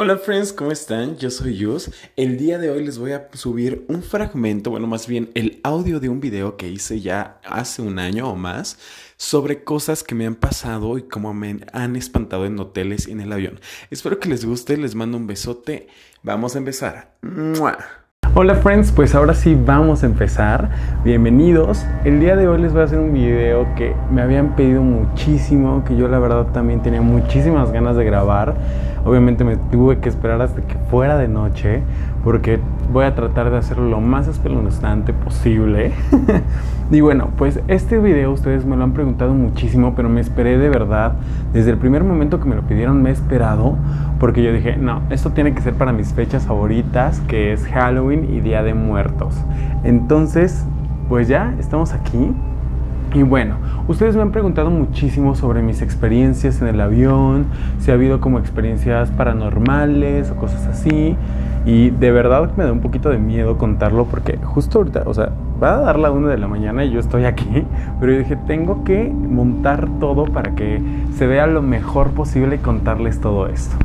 [0.00, 1.16] Hola friends, ¿cómo están?
[1.16, 1.90] Yo soy Yus.
[2.14, 5.98] El día de hoy les voy a subir un fragmento, bueno, más bien el audio
[5.98, 8.78] de un video que hice ya hace un año o más
[9.16, 13.22] sobre cosas que me han pasado y cómo me han espantado en hoteles y en
[13.22, 13.58] el avión.
[13.90, 15.88] Espero que les guste, les mando un besote.
[16.22, 17.16] Vamos a empezar.
[18.40, 20.70] Hola friends, pues ahora sí vamos a empezar.
[21.02, 21.84] Bienvenidos.
[22.04, 25.82] El día de hoy les voy a hacer un video que me habían pedido muchísimo,
[25.84, 28.54] que yo la verdad también tenía muchísimas ganas de grabar.
[29.04, 31.82] Obviamente me tuve que esperar hasta que fuera de noche
[32.22, 32.60] porque
[32.92, 35.90] voy a tratar de hacerlo lo más espeluznante posible.
[36.92, 40.68] y bueno, pues este video ustedes me lo han preguntado muchísimo, pero me esperé de
[40.68, 41.14] verdad.
[41.52, 43.76] Desde el primer momento que me lo pidieron me he esperado
[44.20, 48.28] porque yo dije, no, esto tiene que ser para mis fechas favoritas, que es Halloween
[48.34, 49.34] y Día de Muertos.
[49.84, 50.66] Entonces,
[51.08, 52.32] pues ya estamos aquí.
[53.14, 53.54] Y bueno,
[53.86, 57.46] ustedes me han preguntado muchísimo sobre mis experiencias en el avión,
[57.78, 61.16] si ha habido como experiencias paranormales o cosas así.
[61.64, 65.30] Y de verdad me da un poquito de miedo contarlo porque justo ahorita, o sea,
[65.62, 67.64] va a dar la una de la mañana y yo estoy aquí,
[68.00, 70.80] pero yo dije, tengo que montar todo para que
[71.14, 73.76] se vea lo mejor posible y contarles todo esto.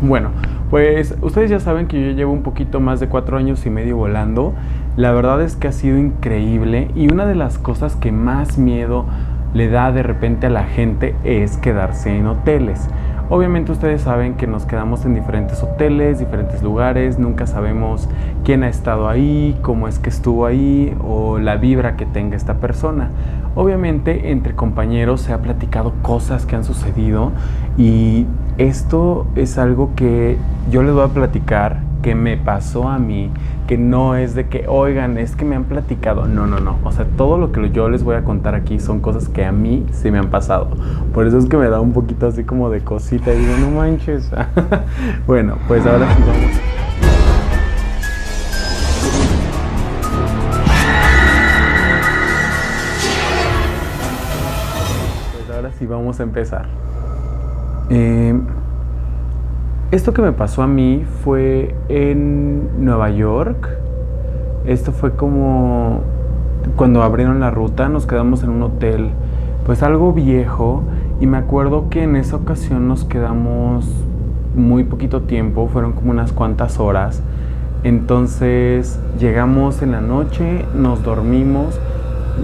[0.00, 0.30] Bueno,
[0.70, 3.96] pues ustedes ya saben que yo llevo un poquito más de cuatro años y medio
[3.96, 4.54] volando.
[4.96, 9.06] La verdad es que ha sido increíble y una de las cosas que más miedo
[9.54, 12.88] le da de repente a la gente es quedarse en hoteles.
[13.30, 18.08] Obviamente ustedes saben que nos quedamos en diferentes hoteles, diferentes lugares, nunca sabemos
[18.42, 22.54] quién ha estado ahí, cómo es que estuvo ahí o la vibra que tenga esta
[22.54, 23.10] persona.
[23.54, 27.32] Obviamente entre compañeros se ha platicado cosas que han sucedido
[27.76, 28.24] y
[28.56, 30.38] esto es algo que
[30.70, 33.30] yo les voy a platicar que me pasó a mí,
[33.66, 36.26] que no es de que, oigan, es que me han platicado.
[36.26, 36.78] No, no, no.
[36.84, 39.52] O sea, todo lo que yo les voy a contar aquí son cosas que a
[39.52, 40.68] mí sí me han pasado.
[41.12, 43.70] Por eso es que me da un poquito así como de cosita y digo, no
[43.70, 44.30] manches.
[45.26, 46.60] bueno, pues ahora sí vamos.
[55.32, 56.66] Pues ahora sí vamos a empezar.
[57.90, 58.38] Eh,
[59.90, 63.68] esto que me pasó a mí fue en Nueva York.
[64.66, 66.00] Esto fue como
[66.76, 69.10] cuando abrieron la ruta, nos quedamos en un hotel,
[69.64, 70.82] pues algo viejo.
[71.20, 73.86] Y me acuerdo que en esa ocasión nos quedamos
[74.54, 77.22] muy poquito tiempo, fueron como unas cuantas horas.
[77.82, 81.80] Entonces llegamos en la noche, nos dormimos.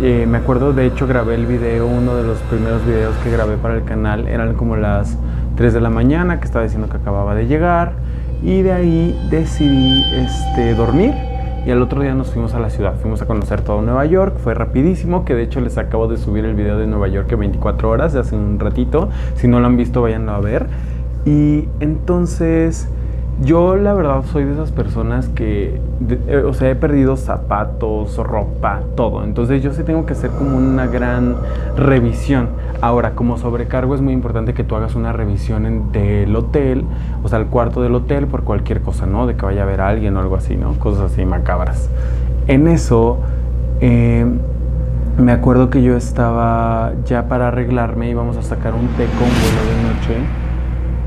[0.02, 3.56] Eh, me acuerdo, de hecho, grabé el video, uno de los primeros videos que grabé
[3.58, 5.16] para el canal, eran como las
[5.56, 7.92] 3 de la mañana, que estaba diciendo que acababa de llegar.
[8.42, 11.14] Y de ahí decidí este, dormir.
[11.66, 14.36] Y al otro día nos fuimos a la ciudad, fuimos a conocer todo Nueva York,
[14.36, 17.38] fue rapidísimo, que de hecho les acabo de subir el video de Nueva York en
[17.38, 20.66] 24 horas, de hace un ratito, si no lo han visto vayan a ver.
[21.24, 22.86] Y entonces
[23.42, 25.80] yo la verdad soy de esas personas que,
[26.28, 29.24] eh, o sea, he perdido zapatos, ropa, todo.
[29.24, 31.36] Entonces yo sí tengo que hacer como una gran
[31.76, 32.48] revisión.
[32.80, 36.84] Ahora, como sobrecargo es muy importante que tú hagas una revisión del hotel,
[37.22, 39.26] o sea, el cuarto del hotel por cualquier cosa, ¿no?
[39.26, 40.74] De que vaya a haber alguien o algo así, ¿no?
[40.74, 41.90] Cosas así macabras.
[42.46, 43.18] En eso,
[43.80, 44.26] eh,
[45.18, 49.64] me acuerdo que yo estaba ya para arreglarme, íbamos a sacar un té con vuelo
[49.66, 50.43] de noche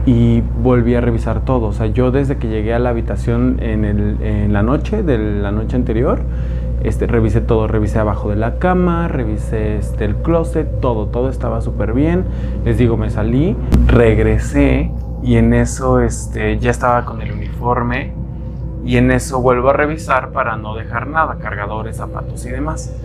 [0.07, 1.67] y volví a revisar todo.
[1.67, 5.17] O sea, yo desde que llegué a la habitación en, el, en la noche, de
[5.17, 6.21] la noche anterior,
[6.81, 11.59] este, revisé todo, revisé abajo de la cama, revisé este, el closet, todo, todo estaba
[11.59, 12.23] súper bien.
[12.63, 14.91] Les digo, me salí, regresé
[15.23, 18.13] y en eso este, ya estaba con el uniforme
[18.85, 22.95] y en eso vuelvo a revisar para no dejar nada, cargadores, zapatos y demás.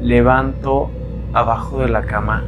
[0.00, 0.90] Levanto
[1.32, 2.44] abajo de la cama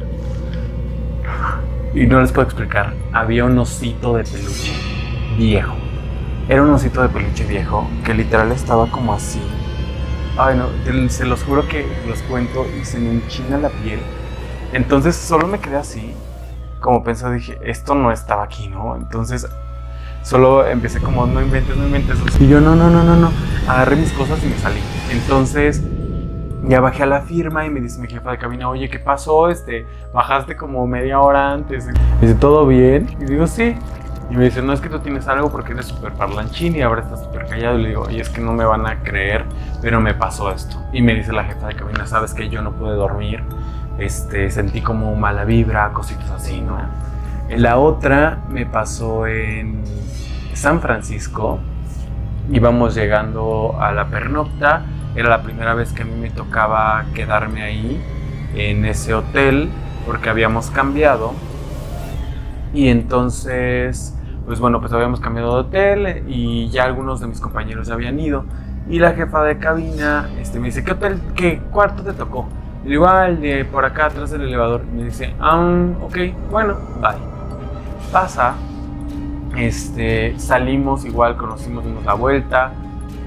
[1.93, 2.93] y no les puedo explicar.
[3.13, 4.73] Había un osito de peluche
[5.37, 5.75] viejo.
[6.47, 9.41] Era un osito de peluche viejo que literal estaba como así.
[10.37, 13.99] Ay, no, se los juro que los cuento y se me enchina la piel.
[14.73, 16.13] Entonces solo me quedé así.
[16.79, 18.95] Como pensé, dije, esto no estaba aquí, ¿no?
[18.95, 19.47] Entonces
[20.23, 22.17] solo empecé como, no inventes, no inventes.
[22.39, 23.31] Y yo, no, no, no, no, no.
[23.67, 24.79] Agarré mis cosas y me salí.
[25.11, 25.83] Entonces
[26.63, 29.49] ya bajé a la firma y me dice mi jefa de cabina, oye, ¿qué pasó?
[29.49, 31.87] Este, bajaste como media hora antes.
[31.87, 33.07] Y dice, ¿todo bien?
[33.19, 33.75] Y digo, sí.
[34.29, 37.01] Y me dice, no es que tú tienes algo porque eres súper parlanchín y ahora
[37.01, 37.79] estás súper callado.
[37.79, 39.45] Y le digo, oye, es que no me van a creer,
[39.81, 40.77] pero me pasó esto.
[40.93, 43.43] Y me dice la jefa de cabina, sabes que yo no pude dormir,
[43.97, 46.77] este, sentí como mala vibra, cositas así, ¿no?
[47.49, 49.83] La otra me pasó en
[50.53, 51.59] San Francisco.
[52.51, 54.83] Íbamos llegando a la pernocta
[55.19, 58.01] era la primera vez que a mí me tocaba quedarme ahí,
[58.55, 59.69] en ese hotel,
[60.05, 61.33] porque habíamos cambiado.
[62.73, 67.89] Y entonces, pues bueno, pues habíamos cambiado de hotel y ya algunos de mis compañeros
[67.89, 68.45] habían ido.
[68.89, 72.47] Y la jefa de cabina este, me dice, ¿qué hotel, qué cuarto te tocó?
[72.83, 74.83] Y digo, ah, el de por acá atrás del elevador.
[74.85, 76.17] Me dice, ah, ok,
[76.49, 77.17] bueno, bye.
[78.11, 78.55] Pasa,
[79.57, 82.71] este, salimos igual, conocimos, dimos la vuelta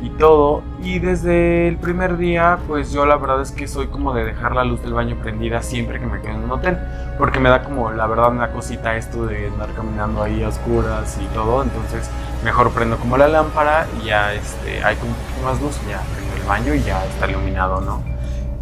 [0.02, 0.62] y todo.
[0.82, 4.54] Y desde el primer día, pues yo la verdad es que soy como de dejar
[4.56, 6.76] la luz del baño prendida siempre que me quedo en un hotel.
[7.18, 11.18] Porque me da como, la verdad, una cosita esto de andar caminando ahí a oscuras
[11.22, 11.62] y todo.
[11.62, 12.10] Entonces
[12.44, 16.00] mejor prendo como la lámpara y ya este, hay como un poquito más luz, ya
[16.12, 18.02] prendo el baño y ya está iluminado, ¿no?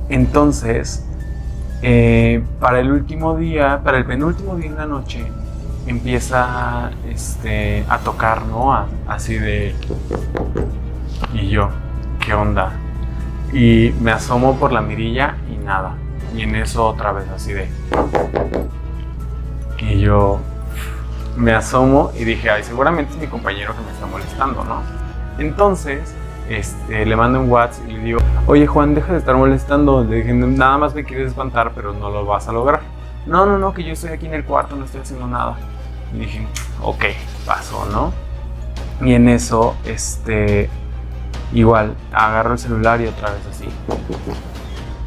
[0.09, 1.07] Entonces,
[1.83, 5.25] eh, para el último día, para el penúltimo día de la noche,
[5.87, 8.87] empieza este, a tocar, ¿no?
[9.09, 9.75] así de...
[11.33, 11.71] Y yo,
[12.21, 12.73] ¿qué onda?
[13.53, 15.95] Y me asomo por la mirilla y nada.
[16.35, 17.69] Y en eso otra vez así de...
[19.79, 20.41] Y yo
[21.37, 24.83] me asomo y dije, ay, seguramente es mi compañero que me está molestando, ¿no?
[25.39, 26.15] Entonces,
[26.49, 30.05] este, le mando un WhatsApp y le digo, oye Juan, deja de estar molestando.
[30.05, 32.83] Le dije, nada más me quieres espantar, pero no lo vas a lograr.
[33.27, 35.57] No, no, no, que yo estoy aquí en el cuarto, no estoy haciendo nada.
[36.15, 36.47] Y dije,
[36.83, 37.05] ok,
[37.47, 38.13] pasó, ¿no?
[39.07, 40.69] Y en eso, este,
[41.53, 43.69] igual, agarro el celular y otra vez así.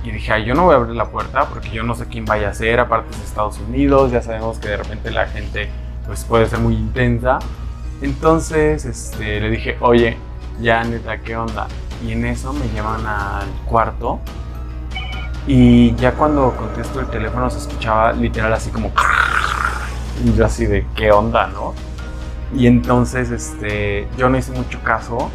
[0.04, 2.26] Y dije, ay, yo no voy a abrir la puerta porque yo no sé quién
[2.26, 5.70] vaya a ser, aparte es Estados Unidos, ya sabemos que de repente la gente
[6.06, 7.40] pues puede ser muy intensa.
[8.02, 10.18] Entonces, este, le dije, oye,
[10.60, 11.68] ya neta, ¿qué onda?
[12.06, 14.20] Y en eso me llevan al cuarto
[15.46, 18.92] y ya cuando contesto el teléfono se escuchaba literal así como...
[20.24, 21.74] Y yo así de, ¿qué onda, no?
[22.56, 25.32] Y entonces, este, yo no hice mucho caso,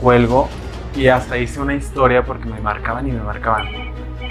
[0.00, 0.48] cuelgo
[0.94, 3.66] y hasta hice una historia porque me marcaban y me marcaban.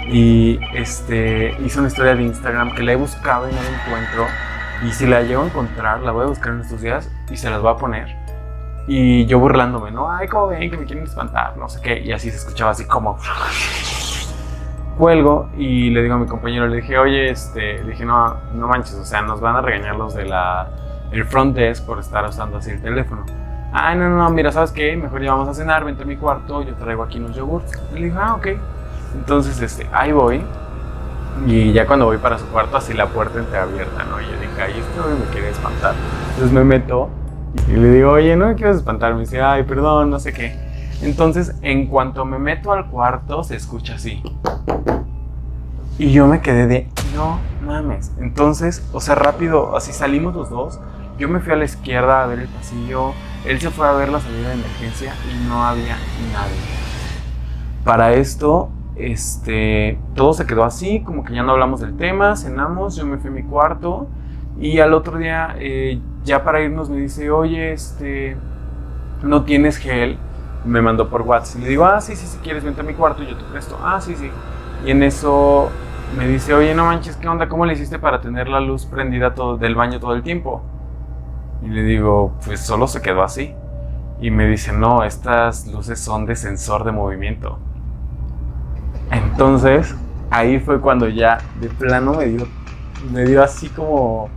[0.08, 4.26] Y este, hice una historia de Instagram que la he buscado y no la encuentro.
[4.84, 7.50] Y si la llego a encontrar, la voy a buscar en estos días y se
[7.50, 8.16] las voy a poner.
[8.88, 10.10] Y yo burlándome, ¿no?
[10.10, 11.56] Ay, ¿cómo ven que me quieren espantar?
[11.56, 11.98] No sé qué.
[12.00, 13.18] Y así se escuchaba así como...
[14.98, 18.66] Cuelgo y le digo a mi compañero, le dije, oye, este, le dije, no, no
[18.66, 20.70] manches, o sea, nos van a regañar los de la,
[21.12, 23.26] el front desk por estar usando así el teléfono.
[23.72, 24.96] Ay, no, no, mira, ¿sabes qué?
[24.96, 27.72] Mejor ya vamos a cenar, vente a mi cuarto, yo traigo aquí unos yogurts.
[27.94, 28.46] Y le dije, ah, ok.
[29.14, 30.42] Entonces, este, ahí voy.
[31.46, 34.20] Y ya cuando voy para su cuarto, así la puerta entreabierta, ¿no?
[34.20, 35.94] Y yo dije, ay, esto me quiere espantar.
[36.30, 37.10] Entonces me meto
[37.68, 39.14] y le digo, oye, no me quieres espantar.
[39.14, 40.56] Me dice, ay, perdón, no sé qué.
[41.02, 44.22] Entonces, en cuanto me meto al cuarto, se escucha así.
[45.98, 48.12] Y yo me quedé de, no mames.
[48.18, 50.80] Entonces, o sea, rápido, así salimos los dos.
[51.18, 53.12] Yo me fui a la izquierda a ver el pasillo.
[53.44, 55.96] Él se fue a ver la salida de emergencia y no había
[56.32, 56.56] nadie.
[57.84, 62.96] Para esto, este, todo se quedó así, como que ya no hablamos del tema, cenamos,
[62.96, 64.08] yo me fui a mi cuarto
[64.58, 68.36] y al otro día, eh, ya para irnos, me dice, oye, este,
[69.22, 70.18] no tienes gel
[70.66, 71.60] me mandó por WhatsApp.
[71.60, 73.44] Y le digo, ah, sí, sí, si quieres, vente a mi cuarto y yo te
[73.44, 73.78] presto.
[73.82, 74.30] Ah, sí, sí.
[74.84, 75.70] Y en eso
[76.16, 77.48] me dice, oye, no manches, ¿qué onda?
[77.48, 80.62] ¿Cómo le hiciste para tener la luz prendida todo, del baño todo el tiempo?
[81.62, 83.54] Y le digo, pues solo se quedó así.
[84.20, 87.58] Y me dice, no, estas luces son de sensor de movimiento.
[89.10, 89.94] Entonces,
[90.30, 92.48] ahí fue cuando ya de plano me dio,
[93.12, 94.30] me dio así como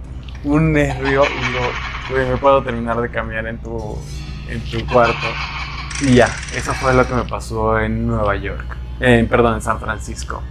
[0.44, 3.98] un nervio y digo, me puedo terminar de cambiar en tu,
[4.50, 5.28] en tu cuarto.
[6.02, 8.78] Y ya, eso fue lo que me pasó en Nueva York.
[9.00, 10.42] perdón, en San Francisco.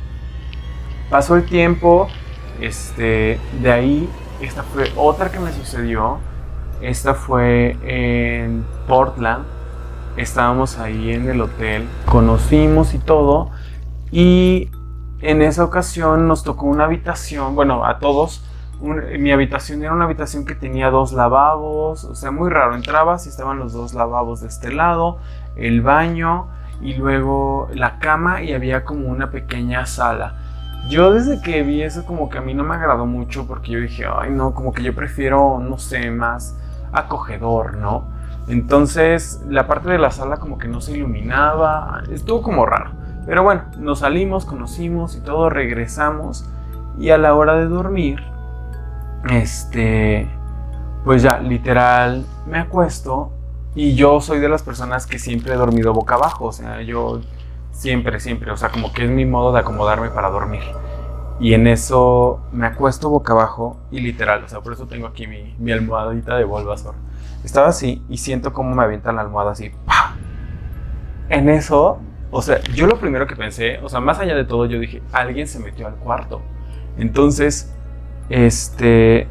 [1.11, 2.09] Pasó el tiempo,
[2.61, 4.09] este, de ahí,
[4.41, 6.19] esta fue otra que me sucedió.
[6.81, 9.45] Esta fue en Portland.
[10.17, 13.51] Estábamos ahí en el hotel, conocimos y todo.
[14.11, 14.71] Y
[15.21, 18.43] en esa ocasión nos tocó una habitación, bueno, a todos
[18.81, 22.75] mi habitación era una habitación que tenía dos lavabos, o sea, muy raro.
[22.75, 25.19] Entrabas y estaban los dos lavabos de este lado,
[25.57, 26.47] el baño
[26.81, 30.37] y luego la cama y había como una pequeña sala.
[30.89, 33.81] Yo desde que vi eso como que a mí no me agradó mucho porque yo
[33.81, 36.57] dije, ay no, como que yo prefiero, no sé, más
[36.93, 38.05] acogedor, ¿no?
[38.49, 42.93] Entonces la parte de la sala como que no se iluminaba, estuvo como raro.
[43.27, 46.49] Pero bueno, nos salimos, conocimos y todo, regresamos
[46.99, 48.21] y a la hora de dormir
[49.31, 50.29] este,
[51.05, 53.33] pues ya, literal, me acuesto
[53.75, 57.21] y yo soy de las personas que siempre he dormido boca abajo, o sea, yo
[57.73, 60.63] siempre, siempre, o sea, como que es mi modo de acomodarme para dormir.
[61.41, 65.27] Y en eso me acuesto boca abajo y literal, o sea, por eso tengo aquí
[65.27, 66.95] mi, almohadita de Bulbasaur.
[67.45, 69.71] Estaba así y siento como me avientan la almohada así.
[71.29, 74.67] En eso, o sea, yo lo primero que pensé, o sea, más allá de todo,
[74.67, 76.41] yo dije, alguien se metió al cuarto.
[76.97, 77.73] Entonces,
[78.29, 79.29] este,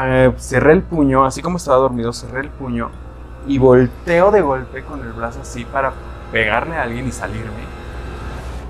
[0.00, 2.90] eh, cerré el puño, así como estaba dormido, cerré el puño
[3.46, 5.92] y volteo de golpe con el brazo así para
[6.30, 7.66] pegarle a alguien y salirme.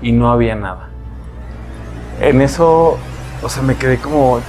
[0.01, 0.88] Y no había nada.
[2.21, 2.97] En eso,
[3.41, 4.39] o sea, me quedé como,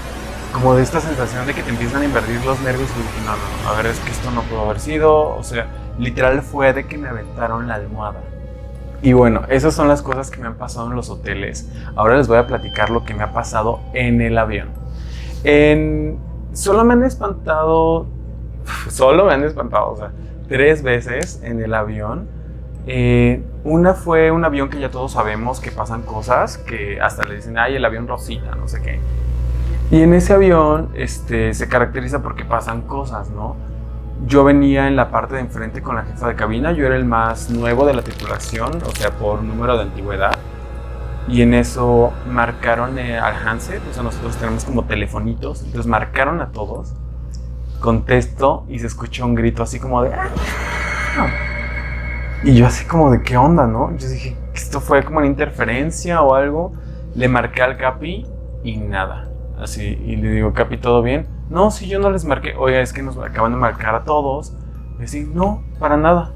[0.53, 3.33] como de esta sensación de que te empiezan a invertir los nervios y dije, no,
[3.33, 5.37] no, a ver, es que esto no pudo haber sido.
[5.37, 5.67] O sea,
[5.99, 8.21] literal fue de que me aventaron la almohada.
[9.03, 11.71] Y bueno, esas son las cosas que me han pasado en los hoteles.
[11.97, 14.69] Ahora les voy a platicar lo que me ha pasado en el avión.
[15.45, 16.19] En,
[16.53, 18.07] solo me han espantado,
[18.91, 20.11] solo me han espantado, o sea,
[20.49, 22.29] tres veces en el avión.
[22.87, 27.37] Eh, una fue un avión que ya todos sabemos que pasan cosas, que hasta le
[27.37, 29.01] dicen, ay, el avión Rosita, no sé qué.
[29.91, 33.57] Y en ese avión este, se caracteriza porque pasan cosas, ¿no?
[34.27, 37.05] Yo venía en la parte de enfrente con la jefa de cabina, yo era el
[37.05, 40.37] más nuevo de la tripulación, o sea, por número de antigüedad.
[41.29, 46.41] Y en eso marcaron eh, al handset, o sea, nosotros tenemos como telefonitos, entonces marcaron
[46.41, 46.95] a todos.
[47.81, 50.13] Contesto y se escuchó un grito así como de...
[50.13, 51.50] Ah".
[52.43, 53.95] Y yo así como de qué onda, ¿no?
[53.97, 56.73] Yo dije, esto fue como una interferencia o algo.
[57.15, 58.27] Le marqué al Capi
[58.65, 59.29] y nada.
[59.59, 61.27] Así, y le digo, Capi, ¿todo bien?
[61.51, 62.55] No, si yo no les marqué.
[62.57, 64.55] Oiga, es que nos acaban de marcar a todos.
[64.99, 66.33] Y así, no, para nada.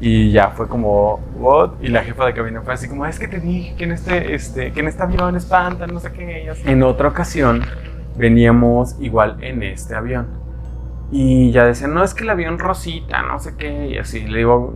[0.00, 1.72] Y ya fue como, ¿what?
[1.80, 4.34] Y la jefa de cabina fue así como, es que te dije que en este,
[4.34, 6.50] este, que en este avión espantan, no sé qué.
[6.64, 7.62] En otra ocasión
[8.16, 10.40] veníamos igual en este avión.
[11.12, 13.88] Y ya decían, no, es que el avión Rosita, no sé qué.
[13.88, 14.74] Y así, le digo,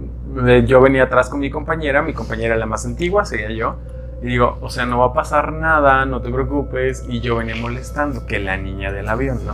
[0.66, 3.76] yo venía atrás con mi compañera, mi compañera la más antigua, sería yo.
[4.22, 7.04] Y digo, o sea, no va a pasar nada, no te preocupes.
[7.08, 9.52] Y yo venía molestando que la niña del avión, ¿no?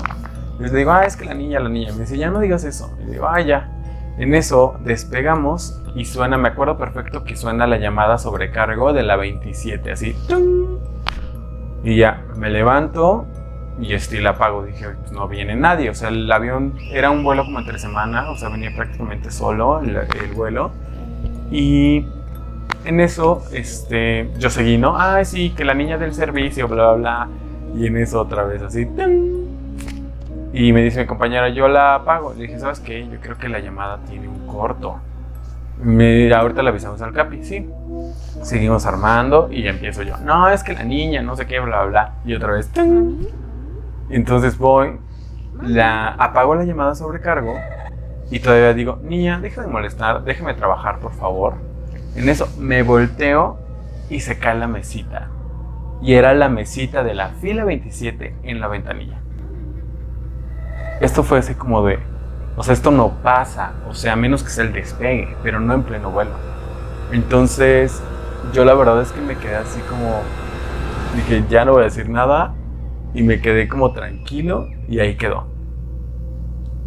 [0.58, 1.92] Les digo, ah, es que la niña, la niña.
[1.92, 2.96] Me dice, ya no digas eso.
[3.02, 3.70] Y digo, ah, ya.
[4.18, 9.16] En eso despegamos y suena, me acuerdo perfecto que suena la llamada sobrecargo de la
[9.16, 10.14] 27, así.
[11.82, 13.26] Y ya, me levanto
[13.80, 14.64] y este, la apago.
[14.64, 15.90] Dije, pues no viene nadie.
[15.90, 19.80] O sea, el avión era un vuelo como entre semana, o sea, venía prácticamente solo
[19.80, 20.70] el, el vuelo.
[21.50, 22.06] Y
[22.84, 24.96] en eso, este, yo seguí, ¿no?
[24.96, 27.28] Ah, sí, que la niña del servicio, bla, bla, bla.
[27.76, 28.88] Y en eso otra vez así.
[30.52, 32.34] Y me dice mi compañera, yo la apago.
[32.34, 33.06] Le dije, ¿sabes qué?
[33.08, 34.96] Yo creo que la llamada tiene un corto.
[35.82, 37.66] Me, ahorita le avisamos al capi, sí.
[38.42, 40.16] Seguimos armando y empiezo yo.
[40.18, 42.14] No, es que la niña, no sé qué, bla, bla.
[42.24, 42.70] Y otra vez.
[44.10, 44.98] Entonces voy,
[45.62, 47.54] la apago la llamada sobrecargo
[48.30, 51.54] y todavía digo, niña, deja de molestar, déjeme trabajar, por favor.
[52.14, 53.58] En eso me volteo
[54.08, 55.28] y se cae la mesita.
[56.02, 59.18] Y era la mesita de la fila 27 en la ventanilla.
[61.00, 61.98] Esto fue así como de,
[62.56, 65.74] o sea, esto no pasa, o sea, a menos que sea el despegue, pero no
[65.74, 66.32] en pleno vuelo.
[67.12, 68.02] Entonces,
[68.52, 70.20] yo la verdad es que me quedé así como,
[71.16, 72.54] dije, ya no voy a decir nada,
[73.14, 75.46] y me quedé como tranquilo y ahí quedó.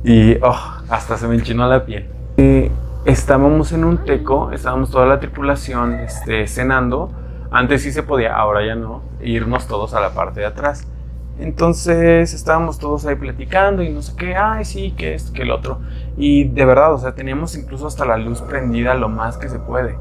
[0.03, 2.09] Y oh, hasta se me enchinó la piel.
[3.05, 7.11] Estábamos en un teco, estábamos toda la tripulación este, cenando.
[7.51, 10.87] Antes sí se podía, ahora ya no, irnos todos a la parte de atrás.
[11.39, 15.51] Entonces estábamos todos ahí platicando y no sé qué, ay sí, que esto, que el
[15.51, 15.79] otro.
[16.15, 19.59] Y de verdad, o sea, teníamos incluso hasta la luz prendida lo más que se
[19.59, 19.97] puede.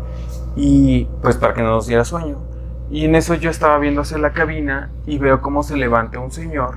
[0.56, 2.51] Y pues para que no nos diera sueño.
[2.92, 6.30] Y en eso yo estaba viendo hacia la cabina y veo cómo se levanta un
[6.30, 6.76] señor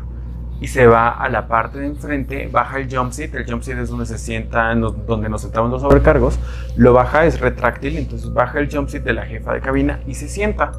[0.61, 3.79] y se va a la parte de enfrente, baja el jump seat, el jump seat
[3.79, 6.39] es donde se sienta, donde nos sentamos los sobrecargos,
[6.77, 10.13] lo baja, es retráctil, entonces baja el jump seat de la jefa de cabina y
[10.13, 10.71] se sienta.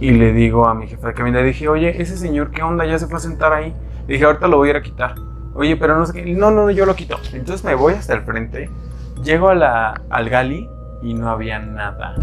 [0.00, 2.84] Y le digo a mi jefa de cabina, dije, oye, ese señor, ¿qué onda?
[2.84, 3.72] Ya se fue a sentar ahí.
[4.08, 5.14] Le dije, ahorita lo voy a ir a quitar.
[5.54, 6.34] Oye, pero no sé qué.
[6.34, 7.16] No, no, no, yo lo quito.
[7.32, 8.70] Entonces me voy hasta el frente,
[9.22, 10.68] llego a la, al gali
[11.02, 12.16] y no había nada.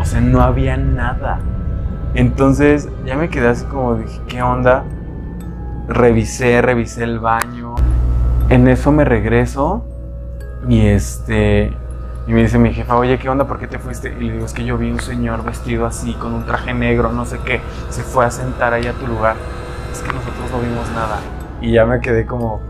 [0.00, 1.40] O sea, no había nada.
[2.14, 4.84] Entonces ya me quedé así como dije, ¿qué onda?
[5.88, 7.74] Revisé, revisé el baño.
[8.48, 9.84] En eso me regreso
[10.68, 11.72] y este
[12.26, 13.46] y me dice mi jefa, oye, ¿qué onda?
[13.46, 14.14] ¿Por qué te fuiste?
[14.16, 17.10] Y le digo, es que yo vi un señor vestido así, con un traje negro,
[17.10, 19.34] no sé qué, se fue a sentar ahí a tu lugar.
[19.90, 21.18] Es que nosotros no vimos nada.
[21.60, 22.60] Y ya me quedé como,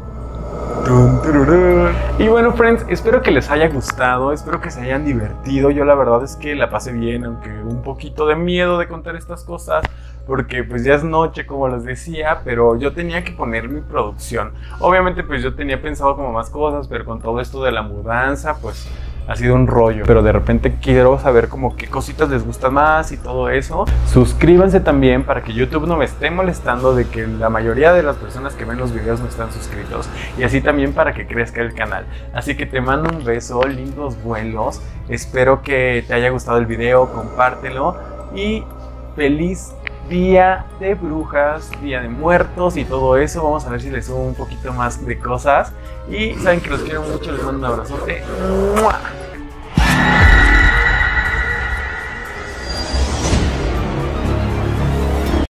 [2.18, 5.70] y bueno, friends, espero que les haya gustado, espero que se hayan divertido.
[5.70, 9.14] Yo la verdad es que la pasé bien, aunque un poquito de miedo de contar
[9.14, 9.84] estas cosas,
[10.26, 14.52] porque pues ya es noche, como les decía, pero yo tenía que poner mi producción.
[14.80, 18.56] Obviamente pues yo tenía pensado como más cosas, pero con todo esto de la mudanza,
[18.60, 18.88] pues
[19.26, 23.12] ha sido un rollo, pero de repente quiero saber como qué cositas les gustan más
[23.12, 23.84] y todo eso.
[24.06, 28.16] Suscríbanse también para que YouTube no me esté molestando de que la mayoría de las
[28.16, 31.74] personas que ven los videos no están suscritos y así también para que crezca el
[31.74, 32.06] canal.
[32.34, 37.12] Así que te mando un beso, lindos vuelos, espero que te haya gustado el video,
[37.12, 37.96] compártelo
[38.34, 38.64] y
[39.14, 39.72] feliz
[40.08, 43.42] día de brujas, día de muertos y todo eso.
[43.42, 45.72] Vamos a ver si les subo un poquito más de cosas.
[46.10, 48.22] Y saben que los quiero mucho, les mando un abrazote.
[48.80, 49.00] ¡Mua!